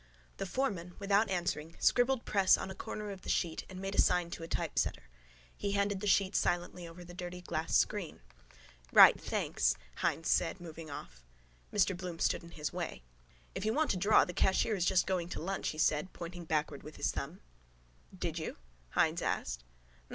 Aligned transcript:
The 0.37 0.47
foreman, 0.47 0.95
without 0.97 1.29
answering, 1.29 1.75
scribbled 1.77 2.25
press 2.25 2.57
on 2.57 2.71
a 2.71 2.73
corner 2.73 3.11
of 3.11 3.21
the 3.21 3.29
sheet 3.29 3.65
and 3.69 3.79
made 3.79 3.93
a 3.93 4.01
sign 4.01 4.31
to 4.31 4.41
a 4.41 4.47
typesetter. 4.47 5.03
He 5.55 5.73
handed 5.73 5.99
the 5.99 6.07
sheet 6.07 6.35
silently 6.35 6.87
over 6.87 7.03
the 7.03 7.13
dirty 7.13 7.39
glass 7.39 7.75
screen. 7.77 8.21
—Right: 8.91 9.21
thanks, 9.21 9.75
Hynes 9.97 10.25
said 10.27 10.59
moving 10.59 10.89
off. 10.89 11.23
Mr 11.71 11.95
Bloom 11.95 12.17
stood 12.17 12.43
in 12.43 12.49
his 12.53 12.73
way. 12.73 13.03
—If 13.53 13.63
you 13.63 13.75
want 13.75 13.91
to 13.91 13.97
draw 13.97 14.25
the 14.25 14.33
cashier 14.33 14.75
is 14.75 14.85
just 14.85 15.05
going 15.05 15.29
to 15.29 15.39
lunch, 15.39 15.69
he 15.69 15.77
said, 15.77 16.13
pointing 16.13 16.45
backward 16.45 16.81
with 16.81 16.95
his 16.95 17.11
thumb. 17.11 17.41
—Did 18.11 18.39
you? 18.39 18.57
Hynes 18.95 19.21
asked. 19.21 19.63